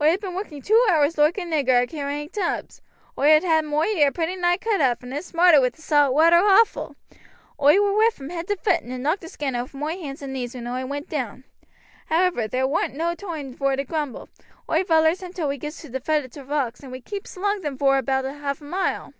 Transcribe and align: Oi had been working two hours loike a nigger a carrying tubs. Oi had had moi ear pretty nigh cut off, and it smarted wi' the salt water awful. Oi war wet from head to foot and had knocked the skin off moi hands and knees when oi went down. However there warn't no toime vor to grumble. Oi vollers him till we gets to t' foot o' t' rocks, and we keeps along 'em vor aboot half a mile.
Oi 0.00 0.10
had 0.10 0.20
been 0.20 0.36
working 0.36 0.62
two 0.62 0.86
hours 0.88 1.18
loike 1.18 1.36
a 1.36 1.40
nigger 1.40 1.82
a 1.82 1.84
carrying 1.88 2.28
tubs. 2.28 2.80
Oi 3.18 3.30
had 3.30 3.42
had 3.42 3.64
moi 3.64 3.82
ear 3.86 4.12
pretty 4.12 4.36
nigh 4.36 4.56
cut 4.56 4.80
off, 4.80 5.02
and 5.02 5.12
it 5.12 5.24
smarted 5.24 5.60
wi' 5.60 5.70
the 5.70 5.82
salt 5.82 6.14
water 6.14 6.36
awful. 6.36 6.94
Oi 7.60 7.80
war 7.80 7.96
wet 7.96 8.12
from 8.12 8.28
head 8.30 8.46
to 8.46 8.54
foot 8.56 8.82
and 8.82 8.92
had 8.92 9.00
knocked 9.00 9.22
the 9.22 9.28
skin 9.28 9.56
off 9.56 9.74
moi 9.74 9.96
hands 9.96 10.22
and 10.22 10.32
knees 10.32 10.54
when 10.54 10.68
oi 10.68 10.86
went 10.86 11.08
down. 11.08 11.42
However 12.06 12.46
there 12.46 12.68
warn't 12.68 12.94
no 12.94 13.16
toime 13.16 13.52
vor 13.52 13.74
to 13.74 13.82
grumble. 13.82 14.28
Oi 14.70 14.84
vollers 14.84 15.22
him 15.24 15.32
till 15.32 15.48
we 15.48 15.58
gets 15.58 15.80
to 15.82 15.90
t' 15.90 15.98
foot 15.98 16.22
o' 16.22 16.28
t' 16.28 16.38
rocks, 16.42 16.78
and 16.78 16.92
we 16.92 17.00
keeps 17.00 17.36
along 17.36 17.64
'em 17.64 17.76
vor 17.76 17.98
aboot 17.98 18.26
half 18.26 18.60
a 18.60 18.64
mile. 18.64 19.12